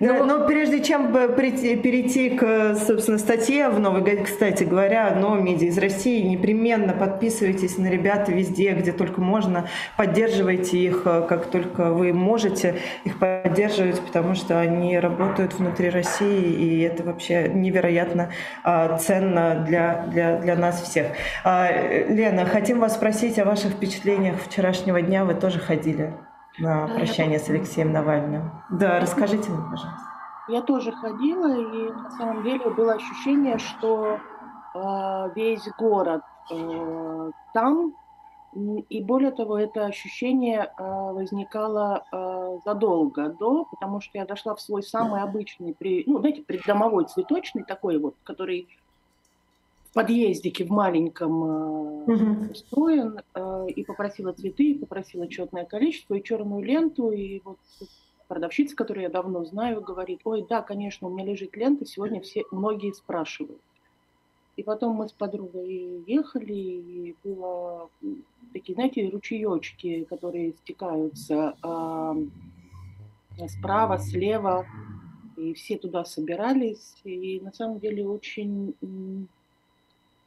Но, 0.00 0.24
но 0.24 0.46
прежде 0.46 0.82
чем 0.82 1.12
прийти, 1.34 1.76
перейти 1.76 2.30
к, 2.30 2.74
собственно, 2.74 3.18
статье 3.18 3.68
в 3.68 3.78
новой 3.78 4.00
газете, 4.00 4.24
кстати 4.24 4.64
говоря, 4.64 5.14
новом 5.14 5.44
медиа 5.44 5.68
из 5.68 5.78
России, 5.78 6.22
непременно 6.22 6.94
подписывайтесь 6.94 7.76
на 7.76 7.88
ребят 7.88 8.28
везде, 8.28 8.72
где 8.72 8.92
только 8.92 9.20
можно, 9.20 9.68
поддерживайте 9.96 10.78
их, 10.78 11.02
э, 11.04 11.26
как 11.28 11.46
только 11.46 11.92
вы 11.92 12.12
можете 12.12 12.76
их 13.04 13.18
поддерживать, 13.18 14.00
потому 14.00 14.34
что 14.34 14.58
они 14.58 14.98
работают 14.98 15.54
внутри 15.54 15.90
России, 15.90 16.50
и 16.50 16.80
это 16.80 17.02
вообще 17.02 17.48
невероятно 17.48 18.30
а, 18.64 18.96
ценно 18.98 19.64
для, 19.66 20.06
для, 20.10 20.38
для 20.38 20.56
нас 20.56 20.82
всех. 20.82 21.08
А, 21.44 21.70
Лена, 22.08 22.46
хотим 22.46 22.80
вас 22.80 22.94
спросить 22.94 23.38
о 23.38 23.44
ваших 23.44 23.72
впечатлениях 23.72 24.36
вчерашнего 24.40 25.02
дня. 25.02 25.24
Вы 25.24 25.34
тоже 25.34 25.58
ходили 25.58 26.14
на 26.60 26.86
прощание 26.88 27.38
с 27.38 27.48
Алексеем 27.48 27.92
Навальным. 27.92 28.50
Да, 28.70 29.00
расскажите 29.00 29.50
нам, 29.50 29.70
пожалуйста. 29.70 30.06
Я 30.48 30.62
тоже 30.62 30.92
ходила, 30.92 31.56
и 31.56 31.92
на 31.92 32.10
самом 32.10 32.42
деле 32.42 32.70
было 32.70 32.94
ощущение, 32.94 33.58
что 33.58 34.18
э, 34.74 35.30
весь 35.34 35.68
город 35.78 36.22
э, 36.50 37.30
там, 37.54 37.94
и 38.52 39.00
более 39.02 39.30
того, 39.30 39.58
это 39.58 39.86
ощущение 39.86 40.72
э, 40.76 40.82
возникало 40.82 42.04
э, 42.10 42.58
задолго 42.64 43.28
до, 43.28 43.66
потому 43.70 44.00
что 44.00 44.18
я 44.18 44.24
дошла 44.24 44.56
в 44.56 44.60
свой 44.60 44.82
самый 44.82 45.22
обычный, 45.22 45.72
при, 45.72 46.02
ну, 46.06 46.18
знаете, 46.18 46.42
преддомовой 46.42 47.04
цветочный 47.04 47.62
такой 47.62 47.98
вот, 47.98 48.16
который 48.24 48.68
подъездике 49.92 50.64
в 50.64 50.70
маленьком 50.70 51.44
э, 52.06 52.50
устроен, 52.50 53.20
э, 53.34 53.66
и 53.68 53.84
попросила 53.84 54.32
цветы, 54.32 54.72
и 54.72 54.78
попросила 54.78 55.28
четное 55.28 55.64
количество, 55.64 56.14
и 56.14 56.22
черную 56.22 56.62
ленту, 56.62 57.10
и 57.10 57.40
вот 57.44 57.58
продавщица, 58.28 58.76
которую 58.76 59.04
я 59.04 59.10
давно 59.10 59.44
знаю, 59.44 59.80
говорит, 59.80 60.20
ой, 60.24 60.46
да, 60.48 60.62
конечно, 60.62 61.08
у 61.08 61.10
меня 61.10 61.24
лежит 61.24 61.56
лента, 61.56 61.84
сегодня 61.84 62.20
все, 62.20 62.44
многие 62.52 62.92
спрашивают. 62.92 63.60
И 64.56 64.62
потом 64.62 64.96
мы 64.96 65.08
с 65.08 65.12
подругой 65.12 66.04
ехали, 66.06 66.52
и 66.52 67.16
было 67.24 67.88
такие, 68.52 68.74
знаете, 68.74 69.08
ручеечки, 69.08 70.04
которые 70.04 70.52
стекаются 70.52 71.56
э, 71.62 73.48
справа, 73.48 73.98
слева, 73.98 74.66
и 75.36 75.54
все 75.54 75.78
туда 75.78 76.04
собирались, 76.04 76.94
и 77.04 77.40
на 77.40 77.52
самом 77.52 77.80
деле 77.80 78.06
очень 78.06 78.74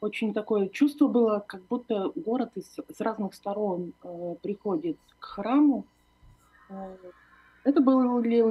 очень 0.04 0.34
такое 0.34 0.68
чувство 0.68 1.08
было, 1.08 1.40
как 1.48 1.64
будто 1.68 2.12
город 2.16 2.52
из, 2.56 2.66
с 2.66 3.00
разных 3.00 3.34
сторон 3.34 3.94
э, 4.04 4.36
приходит 4.42 4.98
к 5.20 5.24
храму. 5.24 5.86
Э, 6.70 6.96
это 7.64 7.80
были 7.80 8.42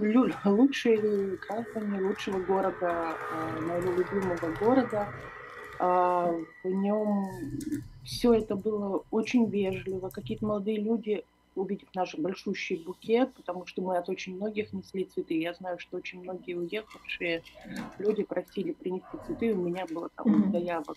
лучшие 0.45 1.37
граждане 1.37 2.01
лучшего 2.01 2.39
города, 2.39 3.17
э, 3.31 3.61
моего 3.61 3.93
любимого 3.93 4.57
города. 4.59 5.09
Э, 5.79 6.43
в 6.65 6.69
нем 6.69 7.29
все 8.03 8.33
это 8.33 8.57
было 8.57 9.05
очень 9.11 9.45
вежливо. 9.51 10.09
Какие-то 10.09 10.47
молодые 10.47 10.79
люди, 10.79 11.23
увидев 11.55 11.89
наш 11.95 12.15
большущий 12.15 12.83
букет, 12.83 13.35
потому 13.35 13.67
что 13.67 13.83
мы 13.83 13.99
от 13.99 14.09
очень 14.09 14.37
многих 14.37 14.73
несли 14.73 15.05
цветы. 15.05 15.39
Я 15.39 15.53
знаю, 15.53 15.79
что 15.79 15.99
очень 15.99 16.23
многие 16.23 16.55
уехавшие 16.55 17.43
люди 17.99 18.23
просили 18.23 18.73
принести 18.73 19.19
цветы. 19.27 19.53
У 19.53 19.63
меня 19.63 19.85
было 19.91 20.09
там 20.17 20.51
заявок 20.51 20.97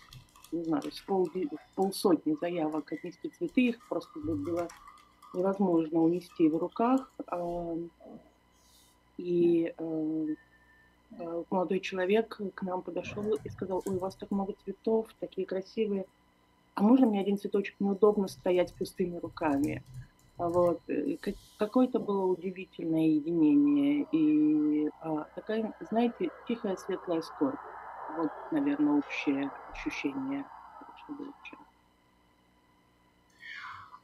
не 0.52 0.64
знаю, 0.64 0.90
с 0.90 1.00
пол, 1.00 1.28
полсотни 1.74 2.36
заявок 2.40 2.92
отнести 2.92 3.28
цветы, 3.28 3.68
их 3.68 3.88
просто 3.88 4.18
было 4.20 4.68
невозможно 5.34 6.00
унести 6.00 6.48
в 6.48 6.56
руках. 6.56 7.10
И 9.18 9.72
э, 9.76 10.26
э, 11.18 11.44
молодой 11.50 11.80
человек 11.80 12.40
к 12.54 12.62
нам 12.62 12.82
подошел 12.82 13.34
и 13.42 13.48
сказал, 13.48 13.82
ой, 13.86 13.96
у 13.96 13.98
вас 13.98 14.14
так 14.16 14.30
много 14.30 14.54
цветов, 14.64 15.08
такие 15.20 15.46
красивые, 15.46 16.04
а 16.74 16.82
можно 16.82 17.06
мне 17.06 17.22
один 17.22 17.38
цветочек, 17.38 17.76
неудобно 17.80 18.28
стоять 18.28 18.74
пустыми 18.74 19.16
руками. 19.16 19.82
Вот. 20.36 20.80
Э, 20.88 21.16
какое-то 21.58 21.98
было 21.98 22.26
удивительное 22.26 23.06
единение 23.06 24.06
и 24.12 24.90
а, 25.00 25.26
такая, 25.34 25.72
знаете, 25.88 26.28
тихая 26.46 26.76
светлая 26.76 27.22
скорбь. 27.22 27.58
Вот, 28.16 28.30
наверное, 28.50 28.98
общее 28.98 29.50
ощущение. 29.72 30.44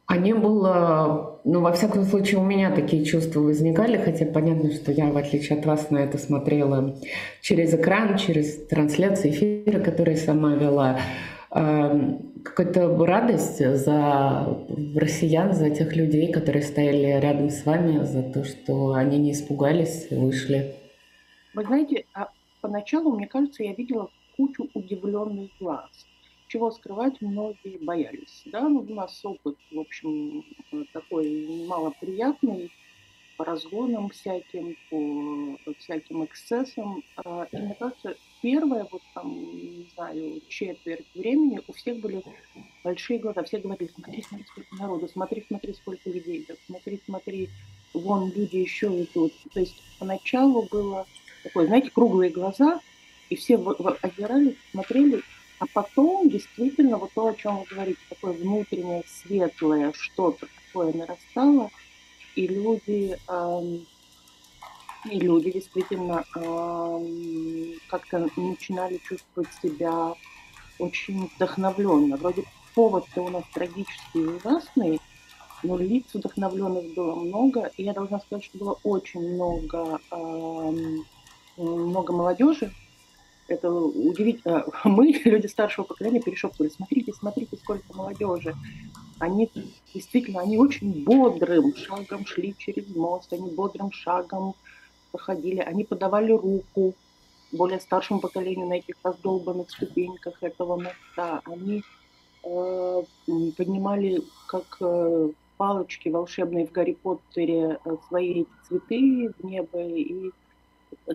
А 0.07 0.17
не 0.19 0.35
было, 0.35 1.41
ну, 1.45 1.61
во 1.61 1.73
всяком 1.73 2.05
случае, 2.05 2.39
у 2.41 2.45
меня 2.45 2.71
такие 2.71 3.05
чувства 3.05 3.41
возникали, 3.41 3.97
хотя 3.97 4.27
понятно, 4.27 4.71
что 4.71 4.93
я, 4.93 5.07
в 5.07 5.17
отличие 5.17 5.59
от 5.59 5.65
вас, 5.65 5.91
на 5.91 5.99
это 5.99 6.19
смотрела 6.19 6.95
через 7.41 7.73
экран, 7.73 8.19
через 8.19 8.67
трансляцию 8.67 9.33
эфира, 9.33 9.81
который 9.81 10.17
сама 10.17 10.55
вела. 10.55 10.99
Какая-то 11.51 13.07
радость 13.07 13.59
за 13.59 14.59
россиян, 14.97 15.55
за 15.55 15.71
тех 15.71 15.97
людей, 15.97 16.31
которые 16.31 16.63
стояли 16.63 17.21
рядом 17.21 17.49
с 17.49 17.65
вами, 17.65 18.05
за 18.05 18.23
то, 18.23 18.45
что 18.45 18.93
они 18.93 19.19
не 19.19 19.33
испугались, 19.33 20.09
вышли. 20.11 20.75
Вы 21.55 21.65
знаете, 21.65 22.05
а 22.13 22.29
поначалу, 22.63 23.15
мне 23.15 23.27
кажется, 23.27 23.63
я 23.63 23.75
видела 23.75 24.11
кучу 24.37 24.71
удивленных 24.73 25.51
глаз. 25.61 25.91
Чего 26.49 26.71
скрывать, 26.71 27.21
многие 27.21 27.79
боялись. 27.79 28.43
Да? 28.47 28.69
Ну, 28.69 28.81
у 28.81 28.95
нас 28.95 29.23
опыт, 29.25 29.59
в 29.71 29.79
общем, 29.79 30.45
такой 30.93 31.67
малоприятный, 31.67 32.71
по 33.37 33.45
разгонам 33.47 34.11
всяким, 34.11 34.77
по 34.91 35.73
всяким 35.79 36.25
эксцессам. 36.25 37.03
А, 37.17 37.49
и 37.51 37.57
мне 37.57 37.75
кажется, 37.75 38.15
первое, 38.43 38.87
вот 38.91 39.03
там, 39.15 39.33
не 39.33 39.89
знаю, 39.95 40.43
четверть 40.49 41.07
времени 41.15 41.61
у 41.67 41.73
всех 41.73 42.01
были 42.01 42.23
большие 42.85 43.19
глаза. 43.19 43.43
Все 43.45 43.59
говорили, 43.59 43.91
смотри, 43.95 44.23
смотри, 44.23 44.47
сколько 44.47 44.77
народу, 44.77 45.09
смотри, 45.09 45.45
смотри, 45.49 45.73
сколько 45.73 46.11
людей 46.11 46.43
идет, 46.43 46.59
смотри, 46.67 47.01
смотри, 47.05 47.49
вон 47.95 48.31
люди 48.31 48.57
еще 48.57 48.87
идут. 49.03 49.33
То 49.53 49.61
есть 49.61 49.83
поначалу 49.99 50.69
было 50.71 51.07
такое, 51.43 51.67
знаете, 51.67 51.91
круглые 51.91 52.31
глаза, 52.31 52.81
и 53.31 53.37
все 53.37 53.57
озирались, 53.57 54.57
смотрели, 54.71 55.23
а 55.59 55.67
потом 55.73 56.29
действительно 56.29 56.99
вот 56.99 57.13
то, 57.15 57.29
о 57.29 57.35
чем 57.35 57.59
вы 57.59 57.65
говорите, 57.71 58.01
такое 58.09 58.33
внутреннее 58.33 59.05
светлое 59.07 59.93
что-то 59.95 60.49
такое 60.67 60.93
нарастало, 60.93 61.71
и 62.35 62.47
люди, 62.47 63.17
эм, 63.29 63.87
и 65.11 65.21
люди 65.21 65.53
действительно 65.53 66.25
эм, 66.37 67.75
как-то 67.89 68.29
начинали 68.37 68.99
чувствовать 68.99 69.53
себя 69.63 70.15
очень 70.79 71.31
вдохновленно. 71.37 72.17
Вроде 72.17 72.45
повод-то 72.75 73.23
у 73.23 73.29
нас 73.29 73.45
трагический 73.53 74.23
и 74.23 74.27
ужасный, 74.27 75.01
но 75.63 75.79
лиц 75.79 76.07
вдохновленных 76.13 76.95
было 76.95 77.15
много, 77.15 77.71
и 77.77 77.85
я 77.85 77.93
должна 77.93 78.19
сказать, 78.21 78.45
что 78.45 78.59
было 78.59 78.79
очень 78.83 79.21
много, 79.21 80.01
эм, 80.11 81.05
много 81.57 82.13
молодежи, 82.13 82.73
это 83.49 83.71
удивительно. 83.71 84.65
Мы, 84.85 85.13
люди 85.25 85.47
старшего 85.47 85.85
поколения, 85.85 86.21
перешептывали, 86.21 86.71
смотрите, 86.71 87.13
смотрите, 87.13 87.57
сколько 87.57 87.95
молодежи. 87.95 88.55
Они 89.19 89.51
действительно, 89.95 90.41
они 90.41 90.59
очень 90.59 91.05
бодрым 91.05 91.75
шагом 91.77 92.27
шли 92.27 92.55
через 92.59 92.89
мост, 92.95 93.33
они 93.33 93.51
бодрым 93.51 93.93
шагом 93.93 94.55
проходили, 95.13 95.61
они 95.61 95.85
подавали 95.85 96.33
руку 96.33 96.95
более 97.53 97.81
старшему 97.81 98.21
поколению 98.21 98.67
на 98.67 98.75
этих 98.75 98.97
раздолбанных 99.05 99.71
ступеньках 99.71 100.43
этого 100.43 100.77
моста. 100.77 101.43
Они 101.45 101.83
э, 102.45 103.03
поднимали, 103.57 104.23
как 104.49 104.79
э, 104.81 105.31
палочки 105.59 106.09
волшебные 106.09 106.67
в 106.67 106.73
Гарри 106.73 106.97
Поттере, 107.01 107.79
э, 107.85 107.97
свои 108.09 108.41
эти 108.41 108.49
цветы 108.67 109.33
в 109.39 109.45
небо 109.45 109.81
и 109.81 110.31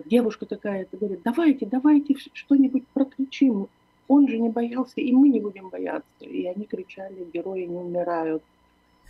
девушка 0.06 0.46
какая-то 0.46 0.96
говорит, 0.96 1.20
давайте, 1.24 1.66
давайте 1.66 2.16
что-нибудь 2.32 2.86
прокричим. 2.88 3.68
Он 4.06 4.26
же 4.28 4.38
не 4.38 4.48
боялся, 4.48 5.00
и 5.00 5.12
мы 5.12 5.28
не 5.28 5.40
будем 5.40 5.68
бояться. 5.68 6.06
И 6.20 6.46
они 6.46 6.64
кричали, 6.64 7.28
герои 7.32 7.64
не 7.64 7.76
умирают. 7.76 8.42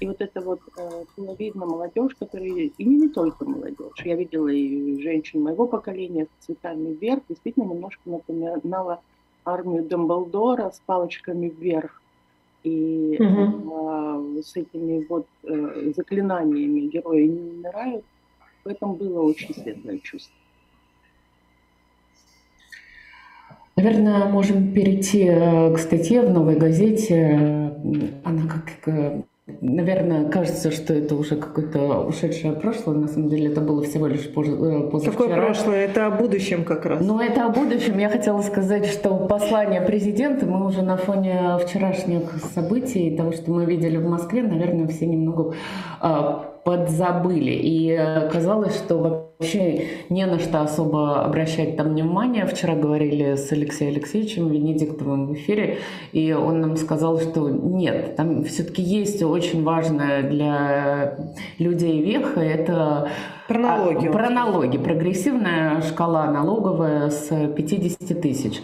И 0.00 0.06
вот 0.06 0.20
это 0.20 0.41
вот 0.41 0.61
э, 0.76 1.05
было 1.17 1.35
видно 1.35 1.67
молодежь, 1.67 2.15
которая, 2.19 2.49
и 2.49 2.85
не, 2.85 2.97
не 2.97 3.09
только 3.09 3.44
молодежь, 3.44 4.00
я 4.05 4.15
видела 4.15 4.49
и 4.49 5.03
женщин 5.03 5.43
моего 5.43 5.67
поколения 5.67 6.26
с 6.26 6.47
цветами 6.47 6.94
вверх, 6.94 7.23
действительно 7.29 7.64
немножко 7.64 8.00
напоминала 8.05 9.00
армию 9.44 9.85
Дамблдора 9.85 10.71
с 10.71 10.81
палочками 10.87 11.49
вверх. 11.49 12.00
И 12.62 13.17
угу. 13.19 14.38
э, 14.38 14.43
с 14.43 14.56
этими 14.56 15.05
вот 15.09 15.26
э, 15.44 15.93
заклинаниями 15.97 16.88
герои 16.88 17.26
не 17.26 17.50
умирают, 17.50 18.05
в 18.64 18.69
этом 18.69 18.94
было 18.94 19.23
очень 19.23 19.55
светлое 19.55 19.99
чувство. 19.99 20.38
Наверное, 23.78 24.25
можем 24.25 24.72
перейти 24.72 25.28
э, 25.28 25.72
к 25.72 25.78
статье 25.78 26.22
в 26.22 26.30
«Новой 26.30 26.56
газете». 26.56 27.76
Она 28.25 28.42
как 28.48 29.25
Наверное, 29.62 30.28
кажется, 30.28 30.70
что 30.70 30.92
это 30.92 31.14
уже 31.14 31.34
какое-то 31.36 32.00
ушедшее 32.00 32.52
прошлое. 32.52 32.96
На 32.96 33.08
самом 33.08 33.28
деле 33.28 33.50
это 33.50 33.60
было 33.60 33.82
всего 33.82 34.06
лишь. 34.06 34.26
Э, 34.26 34.88
позавчера. 34.90 35.12
Какое 35.12 35.36
прошлое? 35.36 35.84
Это 35.84 36.06
о 36.06 36.10
будущем 36.10 36.64
как 36.64 36.84
раз. 36.84 37.00
Но 37.00 37.22
это 37.22 37.46
о 37.46 37.48
будущем. 37.48 37.98
Я 37.98 38.10
хотела 38.10 38.42
сказать, 38.42 38.86
что 38.86 39.14
послание 39.14 39.80
президента 39.80 40.44
мы 40.44 40.66
уже 40.66 40.82
на 40.82 40.96
фоне 40.96 41.56
вчерашних 41.64 42.22
событий, 42.52 43.16
того, 43.16 43.32
что 43.32 43.52
мы 43.52 43.64
видели 43.64 43.96
в 43.96 44.06
Москве, 44.06 44.42
наверное, 44.42 44.88
все 44.88 45.06
немного 45.06 45.54
подзабыли. 46.69 47.53
И 47.53 47.97
э, 47.99 48.29
казалось, 48.29 48.76
что 48.76 48.99
вообще 48.99 49.87
не 50.11 50.26
на 50.26 50.38
что 50.38 50.61
особо 50.61 51.25
обращать 51.25 51.79
там 51.79 51.94
внимание. 51.94 52.44
Вчера 52.44 52.75
говорили 52.75 53.37
с 53.37 53.50
Алексеем 53.53 53.93
Алексеевичем 53.93 54.50
Венедиктовым 54.50 55.29
в 55.29 55.32
эфире, 55.32 55.79
и 56.12 56.35
он 56.35 56.61
нам 56.61 56.76
сказал, 56.76 57.20
что 57.20 57.49
нет, 57.49 58.17
там 58.17 58.44
все-таки 58.44 58.82
есть 58.82 59.23
очень 59.23 59.65
важное 59.65 60.29
для 60.29 61.17
людей 61.59 62.03
веха, 62.03 62.41
это 62.41 63.09
про 63.49 63.59
налоги. 63.59 64.06
А, 64.06 64.12
про 64.12 64.29
налоги. 64.29 64.76
Прогрессивная 64.76 65.81
шкала 65.81 66.31
налоговая 66.31 67.09
с 67.09 67.29
50 67.29 68.21
тысяч. 68.21 68.61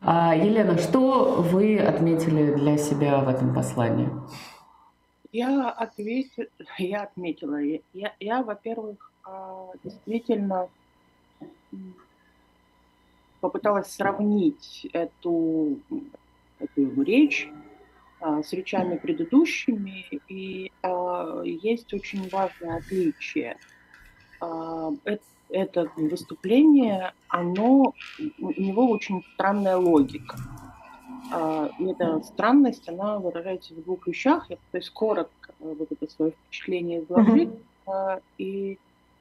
А, 0.00 0.34
Елена, 0.34 0.78
что 0.78 1.44
вы 1.52 1.76
отметили 1.76 2.54
для 2.54 2.78
себя 2.78 3.18
в 3.18 3.28
этом 3.28 3.54
послании? 3.54 4.08
Я, 5.34 5.70
ответил, 5.70 6.44
я 6.78 7.02
отметила, 7.02 7.60
я, 7.92 8.14
я 8.20 8.42
во-первых, 8.44 9.10
а, 9.24 9.72
действительно 9.82 10.68
попыталась 13.40 13.90
сравнить 13.90 14.86
эту, 14.92 15.80
эту 16.60 17.02
речь 17.02 17.50
а, 18.20 18.44
с 18.44 18.52
речами 18.52 18.96
предыдущими, 18.96 20.06
и 20.28 20.70
а, 20.82 21.42
есть 21.42 21.92
очень 21.92 22.28
важное 22.28 22.76
отличие. 22.76 23.56
Это 25.50 25.90
выступление, 25.96 27.12
оно, 27.28 27.92
у 28.38 28.50
него 28.60 28.88
очень 28.88 29.24
странная 29.34 29.78
логика. 29.78 30.36
А, 31.32 31.70
эта 31.78 32.22
странность, 32.22 32.88
она 32.88 33.18
выражается 33.18 33.74
в 33.74 33.82
двух 33.82 34.06
вещах. 34.06 34.50
Я 34.50 34.58
есть 34.72 34.90
коротко 34.90 35.54
э, 35.60 35.74
вот 35.78 35.90
это 35.90 36.10
свое 36.10 36.32
впечатление 36.32 37.02
изложить. 37.02 37.50
Mm-hmm. 37.86 38.22
И 38.38 38.78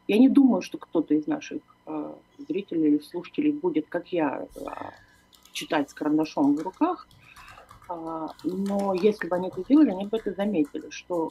я 0.07 0.17
не 0.17 0.29
думаю, 0.29 0.61
что 0.61 0.77
кто-то 0.77 1.13
из 1.13 1.27
наших 1.27 1.61
а, 1.85 2.15
зрителей 2.47 2.95
или 2.95 2.99
слушателей 2.99 3.51
будет, 3.51 3.87
как 3.89 4.07
я, 4.13 4.47
читать 5.51 5.89
с 5.89 5.93
карандашом 5.93 6.55
в 6.55 6.61
руках. 6.61 7.07
Но 7.89 8.93
если 8.93 9.27
бы 9.27 9.35
они 9.35 9.49
это 9.49 9.61
сделали, 9.61 9.91
они 9.91 10.05
бы 10.05 10.17
это 10.17 10.33
заметили, 10.33 10.89
что 10.89 11.29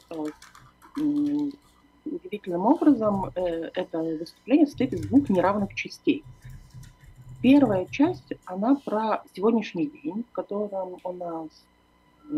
удивительным 2.05 2.65
образом 2.65 3.31
э, 3.35 3.69
это 3.73 3.99
выступление 3.99 4.67
состоит 4.67 4.93
из 4.93 5.01
двух 5.07 5.29
неравных 5.29 5.73
частей. 5.73 6.23
Первая 7.43 7.85
часть, 7.87 8.31
она 8.45 8.75
про 8.75 9.21
сегодняшний 9.35 9.87
день, 9.87 10.23
в 10.23 10.31
котором 10.31 10.95
у 11.03 11.11
нас 11.11 11.49
э, 12.31 12.35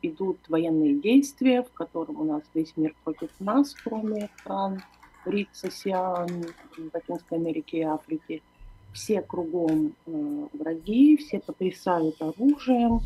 идут 0.00 0.38
военные 0.48 0.94
действия, 0.94 1.62
в 1.62 1.70
котором 1.72 2.22
у 2.22 2.24
нас 2.24 2.42
весь 2.54 2.74
мир 2.74 2.94
против 3.04 3.28
нас, 3.38 3.74
кроме 3.84 4.30
стран 4.40 4.82
РИЦ, 5.26 5.66
СИАН, 5.70 6.46
Латинской 6.94 7.36
Америки 7.36 7.76
и 7.76 7.82
Африки. 7.82 8.42
Все 8.94 9.20
кругом 9.20 9.92
э, 10.06 10.46
враги, 10.54 11.18
все 11.18 11.40
потрясают 11.40 12.16
оружием, 12.22 13.02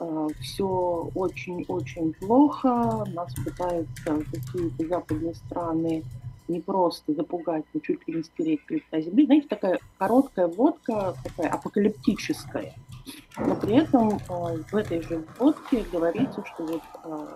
э, 0.00 0.28
все 0.40 1.12
очень-очень 1.14 2.12
плохо, 2.14 3.04
нас 3.14 3.32
пытаются 3.36 4.24
какие-то 4.32 4.88
западные 4.88 5.34
страны 5.36 6.02
не 6.48 6.60
просто 6.60 7.12
запугать, 7.14 7.64
но 7.72 7.80
чуть 7.80 8.06
ли 8.08 8.14
не 8.14 8.22
стереть 8.22 8.60
лица 8.68 9.00
земли. 9.00 9.26
Знаете, 9.26 9.48
такая 9.48 9.78
короткая 9.98 10.46
водка, 10.46 11.14
такая 11.24 11.50
апокалиптическая. 11.50 12.74
Но 13.38 13.56
при 13.56 13.76
этом 13.76 14.16
э, 14.16 14.62
в 14.70 14.74
этой 14.74 15.02
же 15.02 15.24
водке 15.38 15.84
говорится, 15.92 16.44
что 16.44 16.66
вот 16.66 16.82
э, 17.04 17.28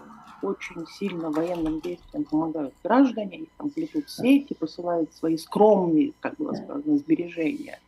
очень 0.43 0.87
сильно 0.87 1.31
военным 1.31 1.81
действиям 1.81 2.25
помогают 2.25 2.75
граждане, 2.83 3.39
их 3.39 3.49
там 3.57 3.71
плетут 3.71 4.11
сети, 4.11 4.55
посылают 4.55 5.13
свои 5.15 5.37
скромные, 5.37 6.13
как 6.21 6.37
было 6.37 6.53
сказано, 6.53 6.99
сбережения 6.99 7.81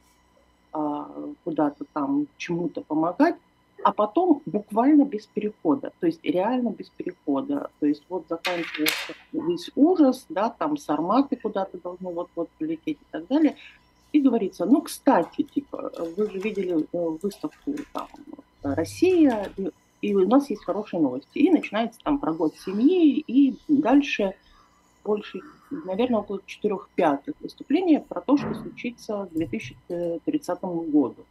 э, 0.73 1.05
куда-то 1.45 1.85
там 1.93 2.27
чему-то 2.37 2.83
помогать 2.83 3.37
а 3.85 3.93
потом 3.93 4.41
буквально 4.47 5.05
без 5.05 5.27
перехода, 5.27 5.93
то 6.01 6.07
есть 6.07 6.25
реально 6.25 6.71
без 6.71 6.89
перехода. 6.89 7.71
То 7.81 7.87
есть 7.87 8.03
вот 8.09 8.25
заканчивается 8.31 9.13
весь 9.33 9.71
ужас, 9.77 10.25
да, 10.31 10.49
там 10.49 10.79
сарматы 10.79 11.37
куда-то 11.37 11.79
должны 11.79 12.11
вот-вот 12.11 12.49
полететь 12.59 12.97
и 12.99 13.07
так 13.11 13.27
далее. 13.27 13.57
И 14.13 14.21
говорится, 14.21 14.65
ну, 14.65 14.81
кстати, 14.81 15.43
типа, 15.43 15.93
вы 16.17 16.31
же 16.31 16.39
видели 16.39 16.87
э, 16.91 17.09
выставку 17.21 17.75
там 17.93 18.09
«Россия», 18.63 19.51
и 20.01 20.15
у 20.15 20.27
нас 20.29 20.49
есть 20.49 20.65
хорошие 20.65 21.01
новости. 21.01 21.39
И 21.39 21.51
начинается 21.51 22.01
там 22.03 22.19
про 22.19 22.33
год 22.33 22.55
семьи, 22.57 23.19
и 23.19 23.59
дальше 23.69 24.35
больше, 25.05 25.41
наверное, 25.71 26.21
около 26.21 26.41
четырех 26.47 26.89
пятых 26.95 27.35
выступления 27.41 28.01
про 28.01 28.23
то, 28.23 28.39
что 28.39 28.55
случится 28.55 29.29
к 29.31 29.35
2030 29.35 30.61
году. 30.63 31.25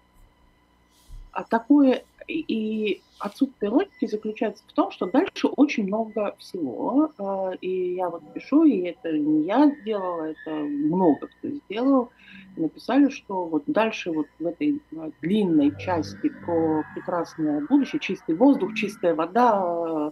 А 1.33 1.43
такое 1.43 2.03
и 2.27 3.01
отсутствие 3.19 3.71
логики 3.71 4.05
заключается 4.05 4.63
в 4.67 4.73
том, 4.73 4.91
что 4.91 5.07
дальше 5.07 5.47
очень 5.47 5.87
много 5.87 6.35
всего. 6.39 7.11
А, 7.17 7.51
и 7.59 7.95
я 7.95 8.09
вот 8.09 8.21
пишу, 8.33 8.63
и 8.63 8.81
это 8.81 9.11
не 9.11 9.45
я 9.45 9.71
сделала, 9.81 10.31
это 10.31 10.51
много 10.51 11.27
кто 11.27 11.49
сделал. 11.49 12.09
Написали, 12.55 13.09
что 13.09 13.45
вот 13.45 13.63
дальше 13.67 14.11
вот 14.11 14.27
в 14.39 14.45
этой 14.45 14.81
а, 14.95 15.09
длинной 15.21 15.77
части 15.79 16.29
про 16.45 16.83
прекрасное 16.93 17.65
будущее, 17.67 17.99
чистый 17.99 18.35
воздух, 18.35 18.73
чистая 18.75 19.15
вода, 19.15 20.11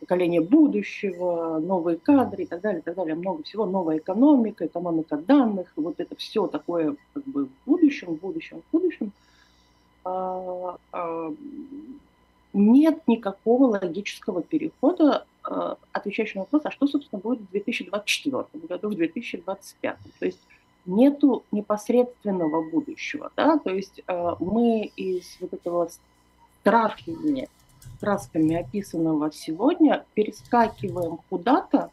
поколение 0.00 0.42
будущего, 0.42 1.58
новые 1.58 1.96
кадры 1.96 2.42
и 2.42 2.46
так 2.46 2.60
далее, 2.60 2.80
и 2.80 2.82
так 2.82 2.94
далее, 2.96 3.14
много 3.14 3.42
всего, 3.42 3.66
новая 3.66 3.98
экономика, 3.98 4.66
экономика 4.66 5.16
данных, 5.16 5.72
вот 5.76 6.00
это 6.00 6.14
все 6.16 6.46
такое 6.48 6.96
как 7.14 7.24
бы 7.24 7.46
в 7.46 7.50
будущем, 7.66 8.16
в 8.16 8.20
будущем, 8.20 8.62
в 8.62 8.72
будущем– 8.72 9.12
а, 9.20 9.20
а, 9.20 9.37
нет 12.54 13.02
никакого 13.06 13.78
логического 13.78 14.42
перехода, 14.42 15.26
а, 15.44 15.76
отвечающего 15.92 16.40
на 16.40 16.42
вопрос, 16.44 16.62
а 16.64 16.70
что, 16.70 16.86
собственно, 16.86 17.20
будет 17.20 17.40
в 17.40 17.50
2024 17.50 18.66
году, 18.66 18.88
в 18.88 18.94
2025. 18.94 19.96
То 20.18 20.24
есть 20.24 20.40
нету 20.86 21.42
непосредственного 21.52 22.68
будущего. 22.70 23.30
Да? 23.36 23.58
То 23.58 23.70
есть 23.70 24.02
мы 24.40 24.90
из 24.96 25.36
вот 25.40 25.52
этого 25.52 25.90
страшными 26.60 27.48
красками 28.00 28.56
описанного 28.56 29.30
сегодня 29.32 30.04
перескакиваем 30.14 31.18
куда-то, 31.28 31.90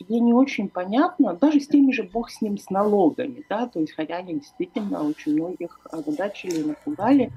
где 0.00 0.20
не 0.20 0.32
очень 0.32 0.68
понятно, 0.68 1.34
даже 1.34 1.60
с 1.60 1.68
теми 1.68 1.92
же 1.92 2.02
бог 2.02 2.30
с 2.30 2.40
ним, 2.40 2.58
с 2.58 2.70
налогами, 2.70 3.44
да, 3.48 3.66
то 3.66 3.80
есть 3.80 3.92
хотя 3.94 4.16
они 4.16 4.34
действительно 4.34 5.02
очень 5.02 5.34
многих 5.34 5.80
озадачили 5.90 6.60
и 6.60 6.64
напугали. 6.64 7.32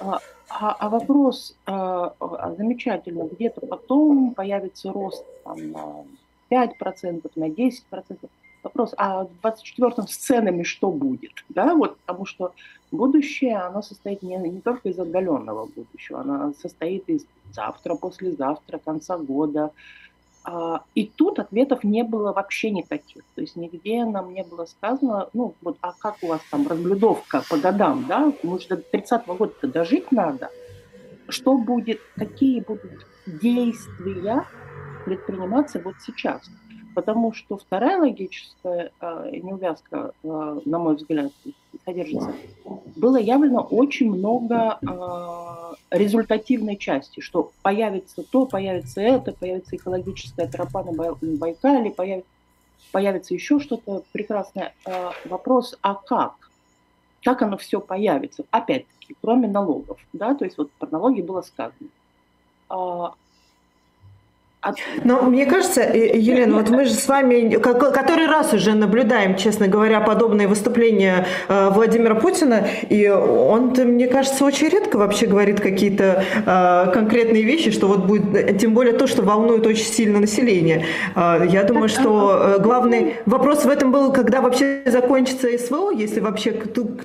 А, 0.00 0.18
а, 0.48 0.76
а 0.78 0.88
вопрос 0.88 1.56
а, 1.66 2.14
а, 2.20 2.54
замечательно, 2.56 3.24
где-то 3.24 3.66
потом 3.66 4.34
появится 4.34 4.92
рост 4.92 5.24
там, 5.44 5.72
на 5.72 6.04
5%, 6.50 7.30
на 7.36 7.48
10%. 7.48 8.28
Вопрос, 8.62 8.94
а 8.96 9.24
в 9.24 9.30
24-м 9.42 10.08
с 10.08 10.16
ценами 10.16 10.62
что 10.62 10.90
будет? 10.90 11.32
Да, 11.50 11.74
вот, 11.74 11.98
потому 11.98 12.24
что 12.24 12.52
будущее, 12.90 13.58
оно 13.58 13.82
состоит 13.82 14.22
не, 14.22 14.36
не 14.36 14.60
только 14.60 14.88
из 14.88 14.98
отдаленного 14.98 15.66
будущего, 15.66 16.20
оно 16.20 16.54
состоит 16.54 17.08
из 17.08 17.26
завтра, 17.52 17.94
послезавтра, 17.94 18.78
конца 18.78 19.18
года, 19.18 19.64
а, 19.64 19.70
и 20.94 21.06
тут 21.06 21.38
ответов 21.38 21.84
не 21.84 22.04
было 22.04 22.32
вообще 22.32 22.70
никаких. 22.70 23.22
То 23.34 23.40
есть 23.40 23.56
нигде 23.56 24.04
нам 24.04 24.34
не 24.34 24.44
было 24.44 24.66
сказано, 24.66 25.28
ну 25.32 25.54
вот, 25.62 25.78
а 25.80 25.92
как 25.98 26.16
у 26.22 26.26
вас 26.26 26.40
там 26.50 26.68
разблюдовка 26.68 27.42
по 27.48 27.56
годам, 27.56 28.04
да? 28.06 28.32
Может, 28.42 28.68
до 28.68 28.76
30-го 28.76 29.34
года 29.34 29.54
дожить 29.62 30.12
надо. 30.12 30.50
Что 31.28 31.56
будет, 31.56 32.00
какие 32.16 32.60
будут 32.60 33.06
действия 33.26 34.44
предприниматься 35.06 35.80
вот 35.82 35.94
сейчас? 36.04 36.42
Потому 36.94 37.32
что 37.32 37.56
вторая 37.56 37.98
логическая 37.98 38.92
э, 39.00 39.30
неувязка, 39.42 40.12
э, 40.22 40.60
на 40.64 40.78
мой 40.78 40.94
взгляд, 40.96 41.32
содержится, 41.84 42.32
было 42.94 43.16
явлено 43.16 43.62
очень 43.62 44.10
много 44.10 44.78
э, 44.80 45.53
результативной 45.90 46.76
части, 46.76 47.20
что 47.20 47.52
появится 47.62 48.22
то, 48.22 48.46
появится 48.46 49.00
это, 49.00 49.32
появится 49.32 49.76
экологическая 49.76 50.46
тропа 50.46 50.82
на 50.82 50.92
Байкале, 50.92 51.90
появится, 51.90 52.30
появится 52.92 53.34
еще 53.34 53.60
что-то 53.60 54.02
прекрасное. 54.12 54.74
Э, 54.86 55.10
вопрос, 55.24 55.78
а 55.82 55.94
как? 55.94 56.34
Как 57.22 57.42
оно 57.42 57.56
все 57.56 57.80
появится? 57.80 58.44
Опять-таки, 58.50 59.16
кроме 59.20 59.48
налогов. 59.48 59.98
Да? 60.12 60.34
То 60.34 60.44
есть 60.44 60.58
вот 60.58 60.70
про 60.72 60.88
налоги 60.88 61.22
было 61.22 61.42
сказано. 61.42 61.88
Но 65.04 65.22
мне 65.22 65.46
кажется, 65.46 65.82
Елена, 65.82 66.56
вот 66.56 66.70
мы 66.70 66.84
же 66.84 66.92
с 66.92 67.06
вами 67.06 67.58
который 67.58 68.26
раз 68.26 68.52
уже 68.52 68.74
наблюдаем, 68.74 69.36
честно 69.36 69.68
говоря, 69.68 70.00
подобные 70.00 70.48
выступления 70.48 71.26
э, 71.48 71.70
Владимира 71.70 72.14
Путина, 72.14 72.66
и 72.88 73.08
он, 73.08 73.72
мне 73.76 74.06
кажется, 74.06 74.44
очень 74.44 74.68
редко 74.68 74.96
вообще 74.96 75.26
говорит 75.26 75.60
какие-то 75.60 76.24
э, 76.46 76.92
конкретные 76.92 77.42
вещи, 77.42 77.70
что 77.70 77.88
вот 77.88 78.06
будет, 78.06 78.58
тем 78.58 78.74
более 78.74 78.94
то, 78.94 79.06
что 79.06 79.22
волнует 79.22 79.66
очень 79.66 79.84
сильно 79.84 80.20
население. 80.20 80.86
Э, 81.14 81.46
я 81.48 81.64
думаю, 81.64 81.88
что 81.88 82.56
главный 82.60 83.16
вопрос 83.26 83.64
в 83.64 83.68
этом 83.68 83.92
был, 83.92 84.12
когда 84.12 84.40
вообще 84.40 84.82
закончится 84.86 85.48
СВО, 85.58 85.90
если 85.90 86.20
вообще, 86.20 86.54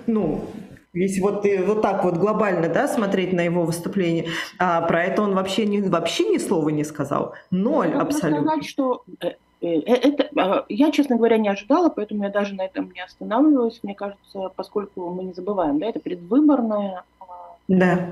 ну, 0.07 0.45
если 0.93 1.21
вот, 1.21 1.45
вот 1.65 1.81
так 1.81 2.03
вот 2.03 2.17
глобально 2.17 2.67
да, 2.67 2.87
смотреть 2.87 3.33
на 3.33 3.41
его 3.41 3.63
выступление, 3.63 4.27
а 4.57 4.81
про 4.81 5.03
это 5.03 5.21
он 5.21 5.35
вообще, 5.35 5.65
не, 5.65 5.81
вообще 5.81 6.27
ни 6.29 6.37
слова 6.37 6.69
не 6.69 6.83
сказал. 6.83 7.33
Ноль 7.51 7.89
я 7.89 8.01
абсолютно. 8.01 8.45
сказать, 8.45 8.65
что 8.65 9.03
э, 9.21 9.33
э, 9.61 9.67
э, 9.67 9.93
это, 9.93 10.29
а, 10.35 10.65
я, 10.67 10.91
честно 10.91 11.17
говоря, 11.17 11.37
не 11.37 11.49
ожидала, 11.49 11.89
поэтому 11.89 12.23
я 12.23 12.29
даже 12.29 12.55
на 12.55 12.63
этом 12.63 12.91
не 12.91 13.01
останавливалась. 13.01 13.79
Мне 13.83 13.93
кажется, 13.93 14.49
поскольку 14.55 15.09
мы 15.09 15.25
не 15.25 15.33
забываем, 15.33 15.77
да, 15.79 15.87
это 15.87 15.99
предвыборная 15.99 17.03
а, 17.19 17.25
да. 17.67 18.09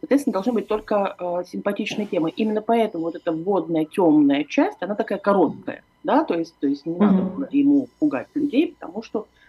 Соответственно, 0.00 0.34
должны 0.34 0.52
быть 0.52 0.68
только 0.68 1.16
э, 1.18 1.44
симпатичные 1.50 2.06
темы. 2.06 2.30
Именно 2.30 2.60
поэтому 2.60 3.04
вот 3.04 3.16
эта 3.16 3.32
вводная 3.32 3.86
темная 3.86 4.44
часть, 4.44 4.76
она 4.82 4.94
такая 4.94 5.18
короткая, 5.18 5.82
да, 6.04 6.24
то 6.24 6.34
есть, 6.34 6.54
то 6.60 6.66
есть 6.66 6.84
не 6.84 6.94
надо 6.94 7.22
mm-hmm. 7.22 7.48
ему 7.52 7.88
пугать 7.98 8.28
людей, 8.34 8.76
потому 8.78 9.02
что 9.02 9.26
Э, 9.26 9.43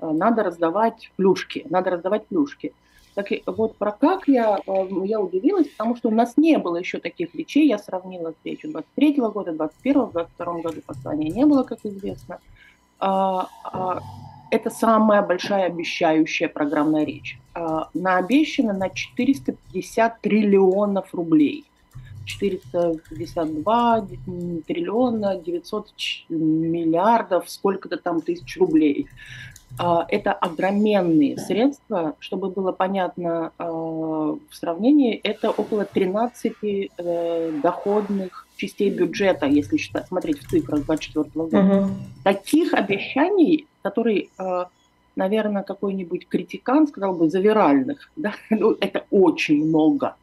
надо 0.00 0.42
раздавать 0.42 1.10
плюшки, 1.16 1.66
надо 1.68 1.90
раздавать 1.90 2.26
плюшки. 2.26 2.72
Так 3.14 3.26
вот 3.46 3.76
про 3.76 3.92
как 3.92 4.28
я, 4.28 4.60
э, 4.66 4.88
я 5.04 5.20
удивилась, 5.20 5.68
потому 5.68 5.96
что 5.96 6.08
у 6.08 6.12
нас 6.12 6.36
не 6.36 6.58
было 6.58 6.76
еще 6.76 6.98
таких 6.98 7.34
речей. 7.34 7.66
Я 7.66 7.78
сравнила 7.78 8.34
речью 8.44 8.70
23 8.70 9.16
года, 9.16 9.52
21 9.52 10.10
22 10.10 10.60
году 10.60 10.80
послания 10.86 11.28
не 11.28 11.44
было, 11.44 11.64
как 11.64 11.80
известно. 11.84 12.38
А, 12.98 13.48
а, 13.64 14.00
это 14.50 14.70
самая 14.70 15.22
большая 15.22 15.66
обещающая 15.66 16.48
программная 16.48 17.04
речь. 17.04 17.38
А, 17.54 17.88
наобещана 17.94 18.72
на 18.72 18.90
450 18.90 20.20
триллионов 20.20 21.12
рублей. 21.12 21.64
452 22.24 24.06
триллиона 24.66 25.36
900 25.36 25.88
миллиардов, 26.28 27.48
сколько-то 27.50 27.96
там 27.96 28.20
тысяч 28.20 28.56
рублей. 28.58 29.08
А, 29.78 30.04
это 30.08 30.32
огроменные 30.32 31.38
средства, 31.38 32.14
чтобы 32.18 32.50
было 32.50 32.72
понятно 32.72 33.52
а, 33.58 33.64
в 33.70 34.38
сравнении, 34.52 35.14
это 35.14 35.50
около 35.50 35.84
13 35.84 36.52
э, 36.62 37.52
доходных 37.62 38.46
частей 38.56 38.90
бюджета, 38.90 39.46
если 39.46 39.76
считать, 39.76 40.08
смотреть 40.08 40.40
в 40.40 40.50
цифрах 40.50 40.84
2024 40.84 41.30
года. 41.34 41.56
Uh-huh. 41.56 41.90
Таких 42.24 42.74
обещаний, 42.74 43.66
которые, 43.82 44.28
а, 44.38 44.68
наверное, 45.16 45.62
какой-нибудь 45.62 46.28
критикан 46.28 46.86
сказал 46.88 47.14
бы, 47.14 47.30
завиральных, 47.30 48.10
да? 48.16 48.34
ну, 48.50 48.76
это 48.80 49.04
очень 49.10 49.64
много. 49.64 50.16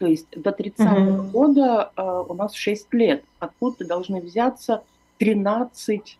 То 0.00 0.06
есть 0.06 0.26
до 0.34 0.50
30 0.50 0.80
uh-huh. 0.80 1.30
года 1.30 1.92
у 2.28 2.34
нас 2.34 2.54
6 2.54 2.92
лет. 2.94 3.22
Откуда 3.38 3.86
должны 3.86 4.20
взяться 4.20 4.82
13 5.18 6.18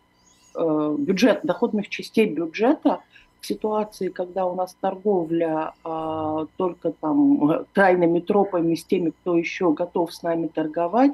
Э, 0.55 0.97
бюджет, 0.99 1.41
доходных 1.45 1.89
частей 1.89 2.27
бюджета 2.27 3.01
в 3.41 3.47
ситуации, 3.47 4.09
когда 4.09 4.47
у 4.47 4.55
нас 4.55 4.77
торговля 4.81 5.73
а, 5.83 6.47
только 6.57 6.93
там 6.93 7.65
тайными 7.73 8.21
тропами 8.21 8.75
с 8.75 8.85
теми, 8.85 9.11
кто 9.11 9.37
еще 9.37 9.73
готов 9.73 10.13
с 10.13 10.23
нами 10.23 10.49
торговать, 10.49 11.13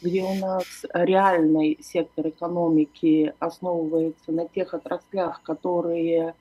где 0.00 0.22
у 0.22 0.34
нас 0.34 0.64
реальный 0.94 1.76
сектор 1.82 2.28
экономики 2.28 3.34
основывается 3.38 4.32
на 4.32 4.46
тех 4.46 4.72
отраслях, 4.72 5.42
которые 5.42 6.34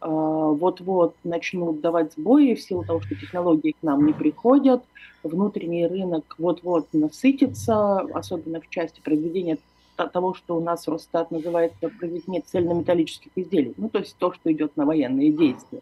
вот-вот 0.00 1.14
начнут 1.24 1.80
давать 1.80 2.12
сбои 2.14 2.54
в 2.54 2.60
силу 2.60 2.84
того, 2.84 3.00
что 3.00 3.14
технологии 3.14 3.72
к 3.72 3.82
нам 3.82 4.06
не 4.06 4.12
приходят, 4.12 4.82
внутренний 5.22 5.86
рынок 5.86 6.34
вот-вот 6.38 6.88
насытится, 6.92 7.98
особенно 8.14 8.60
в 8.60 8.68
части 8.70 9.00
произведения 9.00 9.58
того, 9.96 10.34
что 10.34 10.56
у 10.56 10.60
нас 10.60 10.88
Росстат 10.88 11.30
называет 11.30 11.72
произведение 11.98 12.40
цельнометаллических 12.40 13.30
изделий, 13.36 13.74
ну 13.76 13.90
то 13.90 13.98
есть 13.98 14.16
то, 14.16 14.32
что 14.32 14.50
идет 14.50 14.76
на 14.76 14.86
военные 14.86 15.30
действия. 15.30 15.80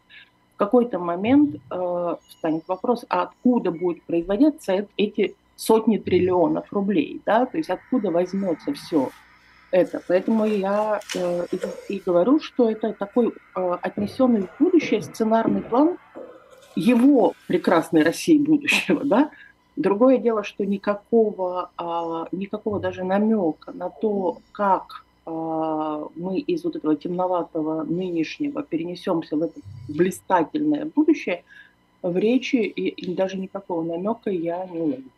В 0.55 0.59
какой-то 0.59 0.99
момент 0.99 1.55
э, 1.71 2.17
встанет 2.27 2.67
вопрос, 2.67 3.05
а 3.09 3.23
откуда 3.23 3.71
будет 3.71 4.03
производиться 4.03 4.89
эти 4.97 5.37
сотни 5.55 5.99
триллионов 5.99 6.73
рублей, 6.73 7.21
да, 7.25 7.47
то 7.47 7.59
есть 7.59 7.71
откуда 7.71 8.11
возьмется 8.11 8.73
все 8.75 9.11
это. 9.71 10.03
Поэтому 10.07 10.45
я 10.45 11.01
э, 11.15 11.47
и, 11.89 12.03
говорю, 12.05 12.41
что 12.41 12.71
это 12.71 12.93
такой 12.93 13.29
э, 13.29 13.79
отнесенный 13.83 14.43
в 14.43 14.63
будущее 14.63 15.03
сценарный 15.03 15.63
план 15.63 15.99
его 16.77 17.35
прекрасной 17.47 18.03
России 18.03 18.39
будущего, 18.39 19.05
да, 19.05 19.31
Другое 19.79 20.19
дело, 20.19 20.43
что 20.43 20.67
никакого, 20.67 21.71
а, 21.77 22.27
никакого 22.33 22.81
даже 22.81 23.05
намека 23.05 23.71
на 23.71 23.91
то, 23.91 24.39
как 24.51 25.05
а, 25.25 26.09
мы 26.17 26.41
из 26.41 26.65
вот 26.65 26.75
этого 26.75 26.97
темноватого 26.97 27.85
нынешнего 27.85 28.65
перенесемся 28.65 29.37
в 29.37 29.43
это 29.43 29.61
блистательное 29.87 30.91
будущее, 30.93 31.45
в 32.03 32.17
речи 32.17 32.57
и, 32.57 32.89
и 32.89 33.15
даже 33.15 33.37
никакого 33.37 33.85
намека 33.85 34.31
я 34.31 34.67
не 34.67 34.81
увидела. 34.81 35.13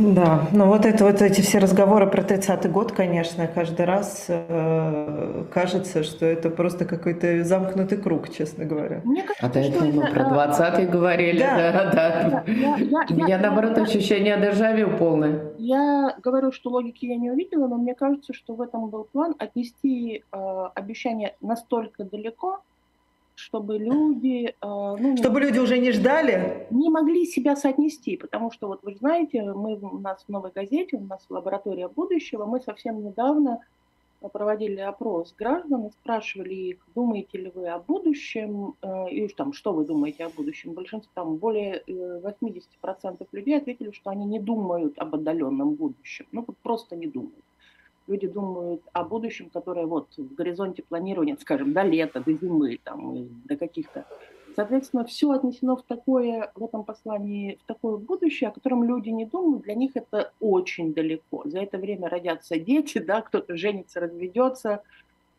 Да, 0.00 0.48
ну 0.52 0.66
вот 0.66 0.86
это 0.86 1.04
вот 1.04 1.20
эти 1.20 1.42
все 1.42 1.58
разговоры 1.58 2.06
про 2.06 2.22
30-й 2.22 2.70
год, 2.70 2.92
конечно, 2.92 3.46
каждый 3.46 3.84
раз 3.84 4.26
э, 4.28 5.44
кажется, 5.52 6.02
что 6.02 6.24
это 6.24 6.48
просто 6.48 6.86
какой-то 6.86 7.44
замкнутый 7.44 7.98
круг, 7.98 8.30
честно 8.30 8.64
говоря. 8.64 9.02
Мне 9.04 9.22
кажется, 9.22 9.46
а 9.46 9.50
до 9.50 9.58
этого 9.60 9.84
мы 9.84 10.10
про 10.10 10.22
20-й 10.22 10.86
говорили, 10.86 11.40
да, 11.40 11.72
да. 11.72 11.92
да. 11.92 12.44
Я, 12.46 12.76
я, 12.76 13.06
У 13.10 13.14
меня, 13.14 13.26
я, 13.26 13.38
наоборот, 13.38 13.76
я, 13.76 13.82
ощущение 13.82 14.40
дежавю 14.40 14.96
полное. 14.96 15.52
Я 15.58 16.16
говорю, 16.22 16.50
что 16.50 16.70
логики 16.70 17.04
я 17.04 17.16
не 17.16 17.30
увидела, 17.30 17.68
но 17.68 17.76
мне 17.76 17.94
кажется, 17.94 18.32
что 18.32 18.54
в 18.54 18.62
этом 18.62 18.88
был 18.88 19.04
план 19.04 19.34
отнести 19.38 20.24
э, 20.32 20.66
обещание 20.74 21.36
настолько 21.42 22.04
далеко, 22.04 22.60
чтобы 23.40 23.78
люди... 23.78 24.54
Э, 24.62 24.96
ну, 24.98 25.16
чтобы 25.16 25.40
люди 25.40 25.58
уже 25.58 25.78
не 25.78 25.92
ждали? 25.92 26.66
Не 26.70 26.90
могли 26.90 27.24
себя 27.26 27.56
соотнести, 27.56 28.16
потому 28.16 28.50
что, 28.50 28.68
вот 28.68 28.82
вы 28.82 28.94
знаете, 28.94 29.42
мы 29.42 29.76
у 29.76 29.98
нас 29.98 30.24
в 30.24 30.28
«Новой 30.28 30.50
газете», 30.50 30.96
у 30.96 31.04
нас 31.04 31.24
лаборатория 31.28 31.88
будущего, 31.88 32.44
мы 32.44 32.60
совсем 32.60 33.02
недавно 33.02 33.60
проводили 34.28 34.80
опрос 34.80 35.34
граждан 35.38 35.86
и 35.86 35.90
спрашивали 35.90 36.54
их, 36.54 36.76
думаете 36.94 37.38
ли 37.38 37.52
вы 37.54 37.68
о 37.68 37.78
будущем, 37.78 38.74
э, 38.82 39.10
и 39.10 39.28
там, 39.28 39.54
что 39.54 39.72
вы 39.72 39.86
думаете 39.86 40.26
о 40.26 40.28
будущем. 40.28 40.74
Большинство, 40.74 41.10
там, 41.14 41.36
более 41.36 41.82
80% 41.86 42.62
э, 43.02 43.24
людей 43.32 43.56
ответили, 43.56 43.92
что 43.92 44.10
они 44.10 44.26
не 44.26 44.38
думают 44.38 44.98
об 44.98 45.14
отдаленном 45.14 45.74
будущем, 45.74 46.26
ну, 46.32 46.44
просто 46.62 46.96
не 46.96 47.06
думают 47.06 47.44
люди 48.10 48.26
думают 48.26 48.82
о 48.92 49.04
будущем, 49.04 49.50
которое 49.50 49.86
вот 49.86 50.08
в 50.16 50.34
горизонте 50.34 50.82
планирования, 50.82 51.36
скажем, 51.40 51.72
до 51.72 51.82
лета, 51.82 52.20
до 52.20 52.32
зимы, 52.32 52.78
там, 52.82 53.28
до 53.44 53.56
каких-то. 53.56 54.04
Соответственно, 54.56 55.04
все 55.04 55.30
отнесено 55.30 55.76
в 55.76 55.82
такое, 55.82 56.50
в 56.56 56.64
этом 56.64 56.82
послании, 56.82 57.58
в 57.62 57.66
такое 57.66 57.96
будущее, 57.96 58.50
о 58.50 58.52
котором 58.52 58.82
люди 58.82 59.08
не 59.10 59.24
думают, 59.24 59.62
для 59.62 59.74
них 59.74 59.92
это 59.94 60.32
очень 60.40 60.92
далеко. 60.92 61.42
За 61.44 61.60
это 61.60 61.78
время 61.78 62.08
родятся 62.08 62.58
дети, 62.58 62.98
да, 62.98 63.22
кто-то 63.22 63.56
женится, 63.56 64.00
разведется, 64.00 64.82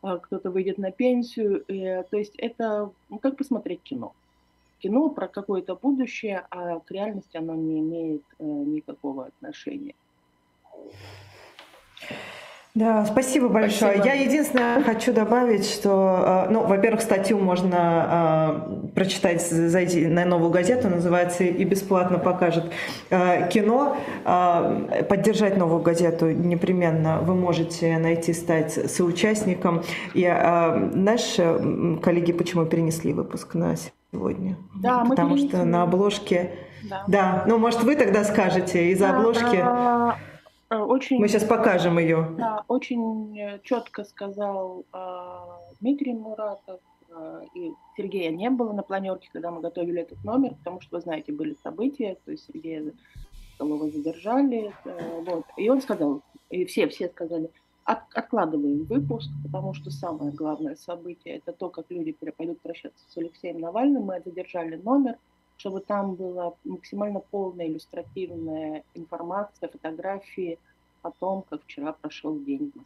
а, 0.01 0.17
кто-то 0.17 0.49
выйдет 0.49 0.77
на 0.77 0.91
пенсию. 0.91 1.65
То 1.67 2.17
есть 2.17 2.35
это 2.37 2.91
ну, 3.09 3.19
как 3.19 3.35
посмотреть 3.37 3.81
кино. 3.83 4.13
Кино 4.79 5.09
про 5.09 5.27
какое-то 5.27 5.75
будущее, 5.75 6.47
а 6.49 6.79
к 6.79 6.89
реальности 6.89 7.37
оно 7.37 7.53
не 7.53 7.79
имеет 7.79 8.23
э, 8.39 8.43
никакого 8.43 9.25
отношения. 9.25 9.93
Да, 12.73 13.05
спасибо 13.05 13.49
большое. 13.49 13.95
Спасибо. 13.95 14.05
Я 14.05 14.13
единственное 14.13 14.81
хочу 14.81 15.11
добавить, 15.11 15.69
что, 15.69 16.45
э, 16.47 16.51
ну, 16.51 16.65
во-первых, 16.65 17.01
статью 17.01 17.37
можно 17.37 18.87
э, 18.87 18.89
прочитать, 18.95 19.41
зайти 19.41 20.07
на 20.07 20.23
новую 20.23 20.51
газету, 20.51 20.87
называется 20.87 21.43
«И 21.43 21.65
бесплатно 21.65 22.17
покажет 22.17 22.71
э, 23.09 23.49
кино». 23.49 23.97
Э, 24.23 25.03
поддержать 25.03 25.57
новую 25.57 25.81
газету 25.81 26.31
непременно 26.31 27.19
вы 27.19 27.35
можете 27.35 27.97
найти, 27.97 28.31
стать 28.31 28.71
соучастником. 28.89 29.83
И, 30.13 30.23
э, 30.23 30.89
знаешь, 30.93 31.35
коллеги, 32.01 32.31
почему 32.31 32.65
перенесли 32.65 33.11
выпуск 33.11 33.53
на 33.53 33.75
сегодня? 34.13 34.55
Да, 34.75 35.03
Потому 35.09 35.35
что 35.37 35.65
на 35.65 35.83
обложке... 35.83 36.51
Да. 36.89 37.03
да, 37.07 37.43
ну, 37.45 37.57
может, 37.57 37.83
вы 37.83 37.95
тогда 37.95 38.23
скажете 38.23 38.91
из-за 38.91 39.09
да, 39.09 39.17
обложки... 39.17 39.57
Да 39.57 40.15
Э, 40.15 40.30
очень, 40.77 41.19
Мы 41.19 41.27
сейчас 41.27 41.43
покажем 41.43 41.99
ее. 41.99 42.27
Да, 42.37 42.63
очень 42.67 43.37
э, 43.39 43.59
четко 43.63 44.03
сказал 44.03 44.85
э, 44.93 45.77
Дмитрий 45.79 46.13
Муратов, 46.13 46.79
э, 47.09 47.41
и 47.55 47.71
Сергея 47.97 48.31
не 48.31 48.49
было 48.49 48.71
на 48.71 48.83
планерке, 48.83 49.29
когда 49.33 49.51
мы 49.51 49.61
готовили 49.61 50.01
этот 50.01 50.23
номер, 50.23 50.55
потому 50.55 50.81
что, 50.81 50.95
вы 50.95 51.01
знаете, 51.01 51.31
были 51.31 51.57
события, 51.63 52.17
то 52.25 52.31
есть 52.31 52.45
Сергей 52.47 52.93
Соколова 53.61 53.89
задержали. 53.89 54.73
Э, 54.85 55.21
вот. 55.25 55.45
И 55.57 55.69
он 55.69 55.81
сказал, 55.81 56.21
и 56.49 56.65
все, 56.65 56.87
все 56.87 57.09
сказали, 57.09 57.49
от, 57.83 57.99
откладываем 58.13 58.83
выпуск, 58.85 59.29
потому 59.43 59.73
что 59.73 59.91
самое 59.91 60.31
главное 60.31 60.75
событие– 60.75 61.37
это 61.45 61.53
то, 61.53 61.69
как 61.69 61.85
люди 61.89 62.15
пойдут 62.37 62.61
прощаться 62.61 63.03
с 63.09 63.17
Алексеем 63.17 63.59
Навальным. 63.59 64.03
Мы 64.03 64.21
задержали 64.23 64.75
номер, 64.75 65.17
чтобы 65.61 65.79
там 65.79 66.15
была 66.15 66.53
максимально 66.63 67.19
полная 67.19 67.67
иллюстративная 67.67 68.83
информация, 68.95 69.69
фотографии 69.69 70.57
о 71.03 71.11
том, 71.11 71.43
как 71.49 71.61
вчера 71.63 71.93
прошел 71.93 72.35
день 72.39 72.71
в 72.71 72.77
Москве. 72.77 72.85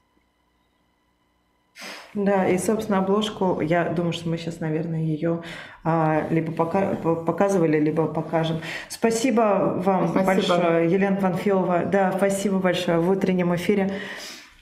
Да, 2.14 2.48
и, 2.48 2.58
собственно, 2.58 3.00
обложку, 3.00 3.62
я 3.62 3.86
думаю, 3.90 4.12
что 4.12 4.30
мы 4.30 4.38
сейчас, 4.38 4.60
наверное, 4.60 5.00
ее 5.00 5.42
а, 5.84 6.28
либо 6.30 6.52
пока, 6.52 6.96
показывали, 6.96 7.80
либо 7.80 8.08
покажем. 8.08 8.60
Спасибо 8.90 9.82
вам 9.86 10.10
спасибо. 10.10 10.26
большое, 10.26 10.92
Елена 10.92 11.16
Панфилова. 11.16 11.86
Да, 11.86 12.14
спасибо 12.16 12.60
большое 12.60 13.00
в 13.00 13.10
утреннем 13.10 13.56
эфире. 13.56 13.92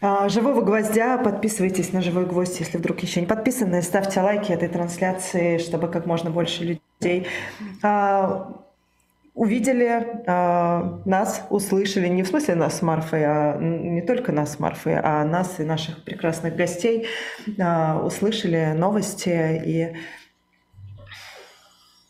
А, 0.01 0.29
Живого 0.29 0.61
гвоздя, 0.61 1.17
подписывайтесь 1.17 1.93
на 1.93 2.01
Живой 2.01 2.25
Гвоздь, 2.25 2.59
если 2.59 2.77
вдруг 2.77 2.99
еще 2.99 3.21
не 3.21 3.27
подписаны, 3.27 3.81
ставьте 3.81 4.21
лайки 4.21 4.51
этой 4.51 4.67
трансляции, 4.67 5.57
чтобы 5.57 5.87
как 5.87 6.05
можно 6.05 6.29
больше 6.29 6.63
людей 6.63 6.82
а, 7.81 8.53
увидели 9.33 10.23
а, 10.27 11.01
нас, 11.05 11.45
услышали, 11.49 12.07
не 12.07 12.23
в 12.23 12.27
смысле 12.27 12.55
нас 12.55 12.79
с 12.79 12.81
Марфой, 12.81 13.23
а 13.25 13.57
не 13.57 14.01
только 14.01 14.31
нас 14.31 14.53
с 14.53 14.59
Марфой, 14.59 14.99
а 14.99 15.23
нас 15.23 15.59
и 15.59 15.63
наших 15.63 16.03
прекрасных 16.03 16.55
гостей, 16.55 17.07
услышали 17.47 18.73
новости 18.75 19.61
и 19.65 19.95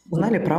узнали 0.10 0.38
правду. 0.38 0.52